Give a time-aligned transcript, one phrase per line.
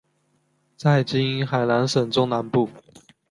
[0.75, 2.67] 在今海南省中南部。